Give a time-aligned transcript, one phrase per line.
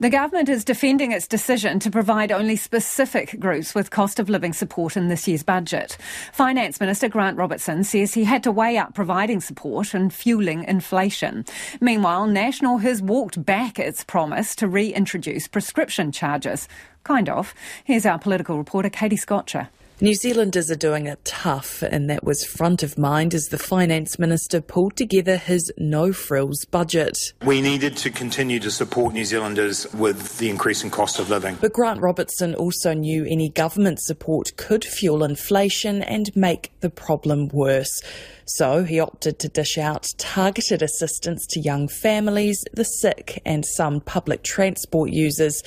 [0.00, 4.52] The government is defending its decision to provide only specific groups with cost of living
[4.52, 5.96] support in this year's budget.
[6.32, 11.44] Finance Minister Grant Robertson says he had to weigh up providing support and fueling inflation.
[11.80, 16.66] Meanwhile, National has walked back its promise to reintroduce prescription charges.
[17.04, 17.54] Kind of.
[17.84, 19.68] Here's our political reporter, Katie Scotcher.
[20.00, 24.18] New Zealanders are doing it tough, and that was front of mind as the Finance
[24.18, 27.16] Minister pulled together his no frills budget.
[27.46, 31.58] We needed to continue to support New Zealanders with the increasing cost of living.
[31.60, 37.46] But Grant Robertson also knew any government support could fuel inflation and make the problem
[37.52, 38.02] worse.
[38.46, 44.00] So he opted to dish out targeted assistance to young families, the sick, and some
[44.00, 45.62] public transport users.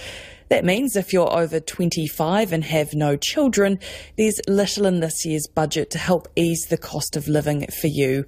[0.49, 3.79] That means if you're over 25 and have no children,
[4.17, 8.25] there's little in this year's budget to help ease the cost of living for you.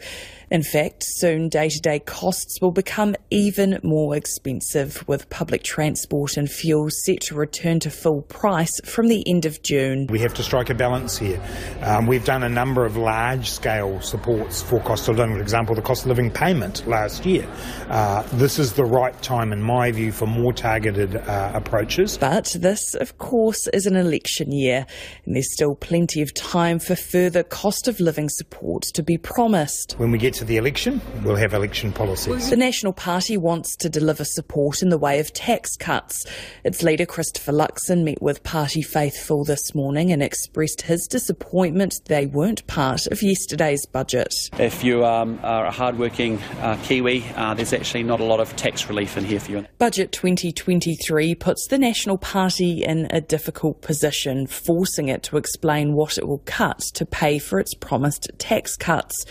[0.52, 6.38] In fact, soon day to day costs will become even more expensive, with public transport
[6.38, 10.08] and fuel set to return to full price from the end of June.
[10.10, 11.40] We have to strike a balance here.
[11.82, 15.76] Um, we've done a number of large scale supports for cost of living, for example,
[15.76, 17.48] the cost of living payment last year.
[17.88, 22.09] Uh, this is the right time, in my view, for more targeted uh, approaches.
[22.18, 24.86] But this, of course, is an election year,
[25.26, 29.94] and there's still plenty of time for further cost of living support to be promised.
[29.98, 32.50] When we get to the election, we'll have election policies.
[32.50, 36.26] The National Party wants to deliver support in the way of tax cuts.
[36.64, 42.26] Its leader, Christopher Luxon, met with party faithful this morning and expressed his disappointment they
[42.26, 44.34] weren't part of yesterday's budget.
[44.58, 48.56] If you um, are a hardworking uh, Kiwi, uh, there's actually not a lot of
[48.56, 49.66] tax relief in here for you.
[49.78, 56.18] Budget 2023 puts the National Party in a difficult position, forcing it to explain what
[56.18, 59.26] it will cut to pay for its promised tax cuts.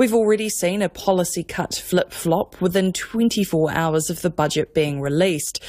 [0.00, 5.02] We've already seen a policy cut flip flop within 24 hours of the budget being
[5.02, 5.62] released.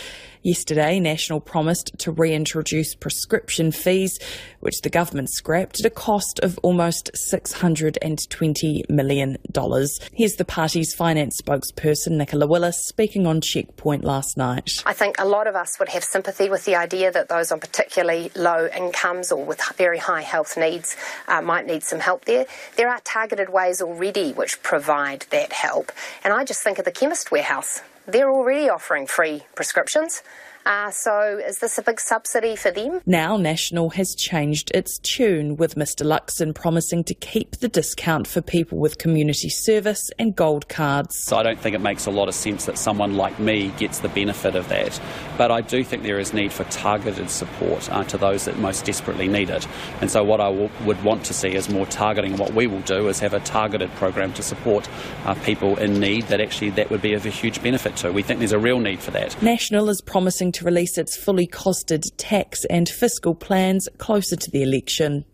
[0.43, 4.17] Yesterday, National promised to reintroduce prescription fees,
[4.61, 9.37] which the government scrapped at a cost of almost $620 million.
[10.13, 14.81] Here's the party's finance spokesperson, Nicola Willis, speaking on Checkpoint last night.
[14.83, 17.59] I think a lot of us would have sympathy with the idea that those on
[17.59, 20.95] particularly low incomes or with very high health needs
[21.27, 22.47] uh, might need some help there.
[22.77, 25.91] There are targeted ways already which provide that help.
[26.23, 27.81] And I just think of the chemist warehouse.
[28.07, 30.21] They're already offering free prescriptions.
[30.65, 33.01] Uh, so is this a big subsidy for them?
[33.05, 38.41] Now National has changed its tune, with Mr Luxon promising to keep the discount for
[38.41, 41.17] people with community service and gold cards.
[41.23, 43.99] So I don't think it makes a lot of sense that someone like me gets
[43.99, 44.99] the benefit of that.
[45.37, 48.85] But I do think there is need for targeted support uh, to those that most
[48.85, 49.67] desperately need it.
[49.99, 52.37] And so what I w- would want to see is more targeting.
[52.37, 54.87] What we will do is have a targeted program to support
[55.25, 58.11] uh, people in need that actually that would be of a huge benefit to.
[58.11, 59.41] We think there's a real need for that.
[59.41, 64.63] National is promising to release its fully costed tax and fiscal plans closer to the
[64.63, 65.25] election.